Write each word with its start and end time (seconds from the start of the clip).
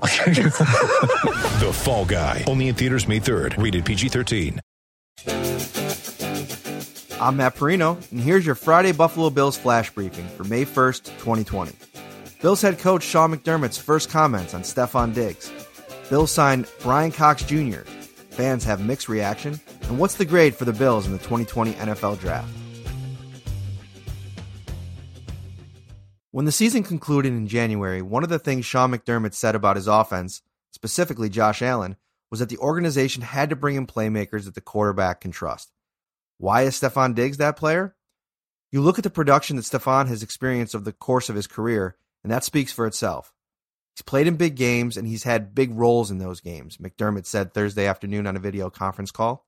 The 0.02 1.70
Fall 1.72 2.04
Guy. 2.04 2.44
Only 2.46 2.68
in 2.68 2.74
theaters 2.74 3.08
May 3.08 3.20
3rd. 3.20 3.62
Rated 3.62 3.84
PG-13. 3.84 4.58
I'm 7.20 7.36
Matt 7.36 7.54
Parrino, 7.54 7.96
and 8.10 8.20
here's 8.20 8.44
your 8.44 8.54
Friday 8.54 8.92
Buffalo 8.92 9.30
Bills 9.30 9.56
flash 9.56 9.90
briefing 9.90 10.26
for 10.28 10.44
May 10.44 10.64
1st, 10.64 11.04
2020. 11.18 11.72
Bills 12.42 12.60
head 12.60 12.78
coach 12.78 13.02
Sean 13.02 13.34
McDermott's 13.34 13.78
first 13.78 14.10
comments 14.10 14.52
on 14.52 14.60
Stefon 14.62 15.14
Diggs. 15.14 15.50
Bills 16.10 16.30
signed 16.30 16.66
Bryan 16.82 17.12
Cox 17.12 17.42
Jr. 17.44 17.80
Fans 18.30 18.64
have 18.64 18.84
mixed 18.84 19.08
reaction. 19.08 19.58
And 19.84 19.98
what's 19.98 20.16
the 20.16 20.24
grade 20.24 20.54
for 20.54 20.64
the 20.64 20.72
Bills 20.72 21.06
in 21.06 21.12
the 21.12 21.18
2020 21.18 21.72
NFL 21.72 22.20
Draft? 22.20 22.48
When 26.34 26.46
the 26.46 26.50
season 26.50 26.82
concluded 26.82 27.32
in 27.32 27.46
January, 27.46 28.02
one 28.02 28.24
of 28.24 28.28
the 28.28 28.40
things 28.40 28.66
Sean 28.66 28.90
McDermott 28.90 29.34
said 29.34 29.54
about 29.54 29.76
his 29.76 29.86
offense, 29.86 30.42
specifically 30.72 31.28
Josh 31.28 31.62
Allen, 31.62 31.94
was 32.28 32.40
that 32.40 32.48
the 32.48 32.58
organization 32.58 33.22
had 33.22 33.50
to 33.50 33.54
bring 33.54 33.76
in 33.76 33.86
playmakers 33.86 34.44
that 34.44 34.56
the 34.56 34.60
quarterback 34.60 35.20
can 35.20 35.30
trust. 35.30 35.70
Why 36.38 36.62
is 36.62 36.74
Stefon 36.74 37.14
Diggs 37.14 37.36
that 37.36 37.56
player? 37.56 37.94
You 38.72 38.80
look 38.80 38.98
at 38.98 39.04
the 39.04 39.10
production 39.10 39.54
that 39.54 39.62
Stefon 39.62 40.08
has 40.08 40.24
experienced 40.24 40.74
over 40.74 40.84
the 40.84 40.92
course 40.92 41.28
of 41.28 41.36
his 41.36 41.46
career, 41.46 41.94
and 42.24 42.32
that 42.32 42.42
speaks 42.42 42.72
for 42.72 42.88
itself. 42.88 43.32
He's 43.94 44.02
played 44.02 44.26
in 44.26 44.34
big 44.34 44.56
games 44.56 44.96
and 44.96 45.06
he's 45.06 45.22
had 45.22 45.54
big 45.54 45.70
roles 45.72 46.10
in 46.10 46.18
those 46.18 46.40
games, 46.40 46.78
McDermott 46.78 47.26
said 47.26 47.54
Thursday 47.54 47.86
afternoon 47.86 48.26
on 48.26 48.34
a 48.34 48.40
video 48.40 48.70
conference 48.70 49.12
call. 49.12 49.46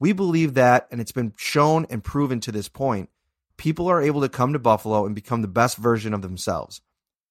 We 0.00 0.12
believe 0.12 0.54
that, 0.54 0.88
and 0.90 0.98
it's 0.98 1.12
been 1.12 1.34
shown 1.36 1.86
and 1.90 2.02
proven 2.02 2.40
to 2.40 2.52
this 2.52 2.70
point, 2.70 3.10
people 3.56 3.88
are 3.88 4.02
able 4.02 4.20
to 4.20 4.28
come 4.28 4.52
to 4.52 4.58
Buffalo 4.58 5.06
and 5.06 5.14
become 5.14 5.42
the 5.42 5.48
best 5.48 5.76
version 5.76 6.14
of 6.14 6.22
themselves. 6.22 6.80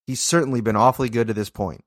He's 0.05 0.21
certainly 0.21 0.61
been 0.61 0.75
awfully 0.75 1.09
good 1.09 1.27
to 1.27 1.33
this 1.33 1.49
point. 1.49 1.83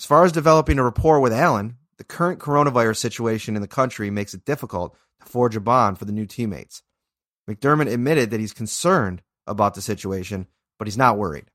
As 0.00 0.06
far 0.06 0.24
as 0.24 0.32
developing 0.32 0.78
a 0.78 0.84
rapport 0.84 1.20
with 1.20 1.32
Allen, 1.32 1.76
the 1.98 2.04
current 2.04 2.38
coronavirus 2.38 2.96
situation 2.96 3.56
in 3.56 3.62
the 3.62 3.68
country 3.68 4.10
makes 4.10 4.34
it 4.34 4.44
difficult 4.44 4.96
to 5.20 5.26
forge 5.26 5.56
a 5.56 5.60
bond 5.60 5.98
for 5.98 6.04
the 6.04 6.12
new 6.12 6.26
teammates. 6.26 6.82
McDermott 7.48 7.92
admitted 7.92 8.30
that 8.30 8.40
he's 8.40 8.52
concerned 8.52 9.22
about 9.46 9.74
the 9.74 9.82
situation, 9.82 10.46
but 10.78 10.86
he's 10.86 10.98
not 10.98 11.18
worried. 11.18 11.50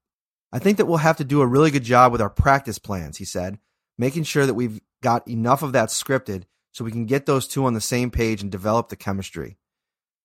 I 0.51 0.59
think 0.59 0.77
that 0.77 0.85
we'll 0.85 0.97
have 0.97 1.17
to 1.17 1.23
do 1.23 1.41
a 1.41 1.47
really 1.47 1.71
good 1.71 1.83
job 1.83 2.11
with 2.11 2.21
our 2.21 2.29
practice 2.29 2.79
plans, 2.79 3.17
he 3.17 3.25
said, 3.25 3.57
making 3.97 4.23
sure 4.23 4.45
that 4.45 4.53
we've 4.53 4.81
got 5.01 5.27
enough 5.27 5.63
of 5.63 5.73
that 5.73 5.89
scripted 5.89 6.43
so 6.73 6.83
we 6.83 6.91
can 6.91 7.05
get 7.05 7.25
those 7.25 7.47
two 7.47 7.65
on 7.65 7.73
the 7.73 7.81
same 7.81 8.11
page 8.11 8.41
and 8.41 8.51
develop 8.51 8.89
the 8.89 8.95
chemistry. 8.95 9.57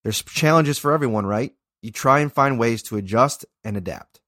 There's 0.03 0.23
challenges 0.23 0.79
for 0.79 0.93
everyone, 0.93 1.27
right? 1.27 1.55
You 1.83 1.93
try 1.93 2.21
and 2.21 2.33
find 2.33 2.59
ways 2.59 2.83
to 2.85 2.97
adjust 2.97 3.45
and 3.65 3.77
adapt. 3.77 4.21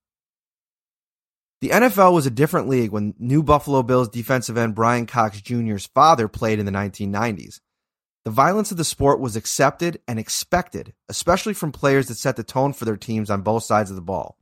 The 1.61 1.69
NFL 1.69 2.13
was 2.13 2.25
a 2.25 2.31
different 2.31 2.67
league 2.67 2.91
when 2.91 3.13
new 3.19 3.43
Buffalo 3.43 3.83
Bills 3.83 4.09
defensive 4.09 4.57
end 4.57 4.73
Bryan 4.73 5.05
Cox 5.05 5.41
Jr.'s 5.41 5.85
father 5.85 6.27
played 6.27 6.59
in 6.59 6.65
the 6.65 6.71
1990s. 6.71 7.59
The 8.25 8.31
violence 8.31 8.71
of 8.71 8.77
the 8.77 8.83
sport 8.83 9.19
was 9.19 9.35
accepted 9.35 9.99
and 10.07 10.17
expected, 10.17 10.93
especially 11.09 11.53
from 11.53 11.71
players 11.71 12.07
that 12.07 12.15
set 12.15 12.35
the 12.35 12.43
tone 12.43 12.73
for 12.73 12.85
their 12.85 12.97
teams 12.97 13.29
on 13.29 13.41
both 13.41 13.63
sides 13.63 13.89
of 13.89 13.95
the 13.95 14.01
ball. 14.01 14.37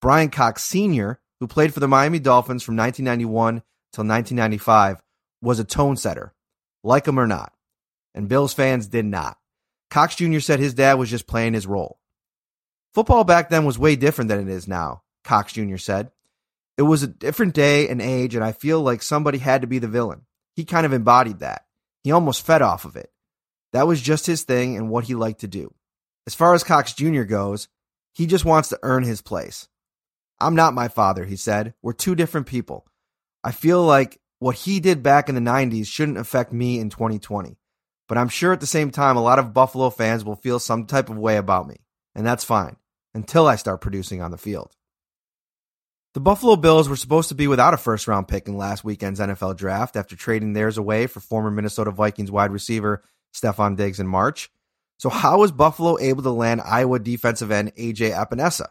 Bryan 0.00 0.30
Cox 0.30 0.62
Sr., 0.62 1.20
who 1.40 1.46
played 1.46 1.74
for 1.74 1.80
the 1.80 1.88
Miami 1.88 2.18
Dolphins 2.18 2.62
from 2.62 2.76
1991 2.76 3.62
till 3.92 4.04
1995, 4.04 5.02
was 5.42 5.58
a 5.58 5.64
tone 5.64 5.96
setter, 5.96 6.34
like 6.82 7.06
him 7.06 7.18
or 7.18 7.26
not. 7.26 7.52
And 8.14 8.28
Bills 8.28 8.54
fans 8.54 8.86
did 8.86 9.04
not. 9.04 9.36
Cox 9.90 10.16
Jr. 10.16 10.40
said 10.40 10.58
his 10.58 10.74
dad 10.74 10.94
was 10.94 11.10
just 11.10 11.26
playing 11.26 11.54
his 11.54 11.66
role. 11.66 11.98
Football 12.96 13.24
back 13.24 13.50
then 13.50 13.66
was 13.66 13.78
way 13.78 13.94
different 13.94 14.28
than 14.28 14.40
it 14.40 14.50
is 14.50 14.66
now, 14.66 15.02
Cox 15.22 15.52
Jr. 15.52 15.76
said. 15.76 16.10
It 16.78 16.82
was 16.84 17.02
a 17.02 17.06
different 17.06 17.52
day 17.52 17.90
and 17.90 18.00
age, 18.00 18.34
and 18.34 18.42
I 18.42 18.52
feel 18.52 18.80
like 18.80 19.02
somebody 19.02 19.36
had 19.36 19.60
to 19.60 19.66
be 19.66 19.78
the 19.78 19.86
villain. 19.86 20.22
He 20.54 20.64
kind 20.64 20.86
of 20.86 20.94
embodied 20.94 21.40
that. 21.40 21.66
He 22.02 22.10
almost 22.10 22.46
fed 22.46 22.62
off 22.62 22.86
of 22.86 22.96
it. 22.96 23.12
That 23.74 23.86
was 23.86 24.00
just 24.00 24.24
his 24.24 24.44
thing 24.44 24.78
and 24.78 24.88
what 24.88 25.04
he 25.04 25.14
liked 25.14 25.40
to 25.40 25.46
do. 25.46 25.74
As 26.26 26.34
far 26.34 26.54
as 26.54 26.64
Cox 26.64 26.94
Jr. 26.94 27.24
goes, 27.24 27.68
he 28.14 28.24
just 28.24 28.46
wants 28.46 28.70
to 28.70 28.78
earn 28.82 29.02
his 29.02 29.20
place. 29.20 29.68
I'm 30.40 30.54
not 30.54 30.72
my 30.72 30.88
father, 30.88 31.26
he 31.26 31.36
said. 31.36 31.74
We're 31.82 31.92
two 31.92 32.14
different 32.14 32.46
people. 32.46 32.86
I 33.44 33.52
feel 33.52 33.82
like 33.82 34.18
what 34.38 34.56
he 34.56 34.80
did 34.80 35.02
back 35.02 35.28
in 35.28 35.34
the 35.34 35.42
90s 35.42 35.86
shouldn't 35.86 36.16
affect 36.16 36.50
me 36.50 36.78
in 36.78 36.88
2020. 36.88 37.58
But 38.08 38.16
I'm 38.16 38.30
sure 38.30 38.54
at 38.54 38.60
the 38.60 38.66
same 38.66 38.90
time, 38.90 39.18
a 39.18 39.22
lot 39.22 39.38
of 39.38 39.52
Buffalo 39.52 39.90
fans 39.90 40.24
will 40.24 40.36
feel 40.36 40.58
some 40.58 40.86
type 40.86 41.10
of 41.10 41.18
way 41.18 41.36
about 41.36 41.68
me. 41.68 41.76
And 42.14 42.24
that's 42.24 42.42
fine 42.42 42.78
until 43.16 43.48
I 43.48 43.56
start 43.56 43.80
producing 43.80 44.20
on 44.20 44.30
the 44.30 44.38
field. 44.38 44.76
The 46.14 46.20
Buffalo 46.20 46.56
Bills 46.56 46.88
were 46.88 46.96
supposed 46.96 47.28
to 47.30 47.34
be 47.34 47.48
without 47.48 47.74
a 47.74 47.78
first 47.78 48.06
round 48.06 48.28
pick 48.28 48.46
in 48.46 48.56
last 48.56 48.84
weekend's 48.84 49.20
NFL 49.20 49.56
draft 49.56 49.96
after 49.96 50.14
trading 50.14 50.52
theirs 50.52 50.78
away 50.78 51.06
for 51.06 51.20
former 51.20 51.50
Minnesota 51.50 51.90
Vikings 51.90 52.30
wide 52.30 52.52
receiver 52.52 53.02
Stefon 53.34 53.76
Diggs 53.76 54.00
in 54.00 54.06
March. 54.06 54.50
So, 54.98 55.10
how 55.10 55.40
was 55.40 55.52
Buffalo 55.52 55.98
able 55.98 56.22
to 56.22 56.30
land 56.30 56.62
Iowa 56.62 56.98
defensive 56.98 57.50
end 57.50 57.74
AJ 57.76 58.12
Epenesa? 58.14 58.68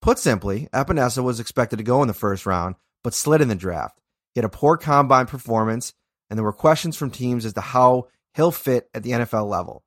Put 0.00 0.18
simply, 0.18 0.68
Epenesa 0.72 1.22
was 1.24 1.40
expected 1.40 1.78
to 1.78 1.82
go 1.82 2.02
in 2.02 2.08
the 2.08 2.14
first 2.14 2.46
round, 2.46 2.76
but 3.02 3.14
slid 3.14 3.40
in 3.40 3.48
the 3.48 3.56
draft. 3.56 4.00
He 4.34 4.38
had 4.38 4.44
a 4.44 4.48
poor 4.48 4.76
combine 4.76 5.26
performance, 5.26 5.94
and 6.30 6.38
there 6.38 6.44
were 6.44 6.52
questions 6.52 6.96
from 6.96 7.10
teams 7.10 7.44
as 7.44 7.54
to 7.54 7.60
how 7.60 8.06
he'll 8.34 8.52
fit 8.52 8.88
at 8.94 9.02
the 9.02 9.10
NFL 9.10 9.48
level. 9.48 9.82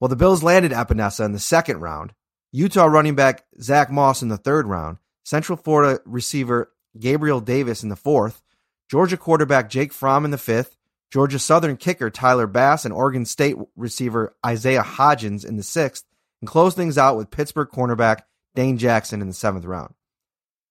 Well, 0.00 0.08
the 0.08 0.16
Bills 0.16 0.42
landed 0.42 0.72
Epenesa 0.72 1.24
in 1.24 1.32
the 1.32 1.38
second 1.38 1.80
round, 1.80 2.12
Utah 2.58 2.86
running 2.86 3.14
back 3.14 3.44
Zach 3.62 3.88
Moss 3.88 4.20
in 4.20 4.30
the 4.30 4.36
third 4.36 4.66
round, 4.66 4.98
Central 5.22 5.56
Florida 5.56 6.00
receiver 6.04 6.72
Gabriel 6.98 7.40
Davis 7.40 7.84
in 7.84 7.88
the 7.88 7.94
fourth, 7.94 8.42
Georgia 8.90 9.16
quarterback 9.16 9.70
Jake 9.70 9.92
Fromm 9.92 10.24
in 10.24 10.32
the 10.32 10.38
fifth, 10.38 10.76
Georgia 11.12 11.38
Southern 11.38 11.76
kicker 11.76 12.10
Tyler 12.10 12.48
Bass, 12.48 12.84
and 12.84 12.92
Oregon 12.92 13.24
State 13.24 13.54
receiver 13.76 14.34
Isaiah 14.44 14.82
Hodgins 14.82 15.46
in 15.46 15.56
the 15.56 15.62
sixth, 15.62 16.04
and 16.40 16.48
close 16.48 16.74
things 16.74 16.98
out 16.98 17.16
with 17.16 17.30
Pittsburgh 17.30 17.68
cornerback 17.68 18.22
Dane 18.56 18.76
Jackson 18.76 19.22
in 19.22 19.28
the 19.28 19.34
seventh 19.34 19.64
round. 19.64 19.94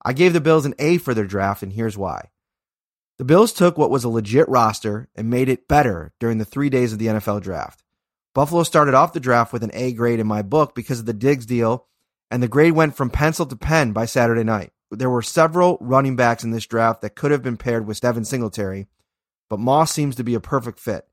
I 0.03 0.11
gave 0.11 0.33
the 0.33 0.41
Bills 0.41 0.65
an 0.65 0.75
A 0.79 0.97
for 0.97 1.13
their 1.13 1.23
draft, 1.23 1.63
and 1.63 1.71
here's 1.71 1.97
why. 1.97 2.31
The 3.17 3.23
Bills 3.23 3.53
took 3.53 3.77
what 3.77 3.91
was 3.91 4.03
a 4.03 4.09
legit 4.09 4.49
roster 4.49 5.07
and 5.15 5.29
made 5.29 5.47
it 5.47 5.69
better 5.69 6.11
during 6.19 6.37
the 6.37 6.43
three 6.43 6.69
days 6.69 6.91
of 6.91 6.99
the 6.99 7.07
NFL 7.07 7.43
draft. 7.43 7.81
Buffalo 8.37 8.61
started 8.61 8.93
off 8.93 9.13
the 9.13 9.19
draft 9.19 9.51
with 9.51 9.63
an 9.63 9.71
A 9.73 9.93
grade 9.93 10.19
in 10.19 10.27
my 10.27 10.43
book 10.43 10.75
because 10.75 10.99
of 10.99 11.07
the 11.07 11.11
Diggs 11.11 11.47
deal, 11.47 11.87
and 12.29 12.43
the 12.43 12.47
grade 12.47 12.73
went 12.73 12.95
from 12.95 13.09
pencil 13.09 13.47
to 13.47 13.55
pen 13.55 13.93
by 13.93 14.05
Saturday 14.05 14.43
night. 14.43 14.71
There 14.91 15.09
were 15.09 15.23
several 15.23 15.79
running 15.81 16.15
backs 16.15 16.43
in 16.43 16.51
this 16.51 16.67
draft 16.67 17.01
that 17.01 17.15
could 17.15 17.31
have 17.31 17.41
been 17.41 17.57
paired 17.57 17.87
with 17.87 17.99
Devin 17.99 18.25
Singletary, 18.25 18.85
but 19.49 19.57
Moss 19.57 19.91
seems 19.91 20.15
to 20.17 20.23
be 20.23 20.35
a 20.35 20.39
perfect 20.39 20.79
fit. 20.79 21.07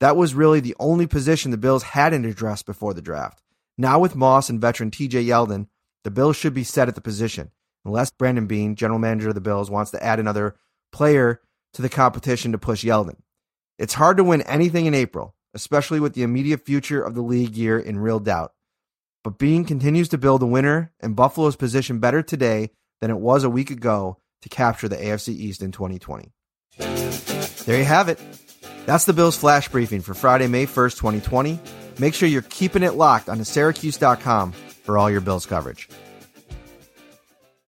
That 0.00 0.16
was 0.16 0.34
really 0.34 0.58
the 0.58 0.74
only 0.80 1.06
position 1.06 1.52
the 1.52 1.58
Bills 1.58 1.84
hadn't 1.84 2.24
addressed 2.24 2.66
before 2.66 2.92
the 2.92 3.00
draft. 3.00 3.40
Now, 3.76 4.00
with 4.00 4.16
Moss 4.16 4.50
and 4.50 4.60
veteran 4.60 4.90
TJ 4.90 5.26
Yeldon, 5.26 5.68
the 6.02 6.10
Bills 6.10 6.34
should 6.34 6.54
be 6.54 6.64
set 6.64 6.88
at 6.88 6.96
the 6.96 7.00
position, 7.00 7.52
unless 7.84 8.10
Brandon 8.10 8.48
Beane, 8.48 8.74
general 8.74 8.98
manager 8.98 9.28
of 9.28 9.36
the 9.36 9.40
Bills, 9.40 9.70
wants 9.70 9.92
to 9.92 10.04
add 10.04 10.18
another 10.18 10.56
player 10.90 11.40
to 11.74 11.82
the 11.82 11.88
competition 11.88 12.50
to 12.50 12.58
push 12.58 12.84
Yeldon. 12.84 13.18
It's 13.78 13.94
hard 13.94 14.16
to 14.16 14.24
win 14.24 14.42
anything 14.42 14.86
in 14.86 14.94
April, 14.94 15.36
especially 15.54 16.00
with 16.00 16.14
the 16.14 16.22
immediate 16.22 16.64
future 16.64 17.02
of 17.02 17.14
the 17.14 17.22
league 17.22 17.56
year 17.56 17.78
in 17.78 17.98
real 17.98 18.20
doubt. 18.20 18.52
But 19.24 19.38
Beane 19.38 19.64
continues 19.64 20.08
to 20.10 20.18
build 20.18 20.42
a 20.42 20.46
winner, 20.46 20.92
and 21.00 21.16
Buffalo's 21.16 21.56
position 21.56 21.98
better 21.98 22.22
today 22.22 22.70
than 23.00 23.10
it 23.10 23.18
was 23.18 23.44
a 23.44 23.50
week 23.50 23.70
ago 23.70 24.18
to 24.42 24.48
capture 24.48 24.88
the 24.88 24.96
AFC 24.96 25.28
East 25.30 25.62
in 25.62 25.72
2020. 25.72 26.32
There 26.78 27.78
you 27.78 27.84
have 27.84 28.08
it. 28.08 28.20
That's 28.86 29.04
the 29.04 29.12
Bills 29.12 29.36
flash 29.36 29.68
briefing 29.68 30.00
for 30.00 30.14
Friday, 30.14 30.46
May 30.46 30.66
1st, 30.66 30.96
2020. 30.96 31.60
Make 31.98 32.14
sure 32.14 32.28
you're 32.28 32.42
keeping 32.42 32.82
it 32.82 32.94
locked 32.94 33.28
on 33.28 33.38
to 33.38 33.44
Syracuse.com 33.44 34.52
for 34.52 34.96
all 34.96 35.10
your 35.10 35.20
Bills 35.20 35.44
coverage. 35.44 35.88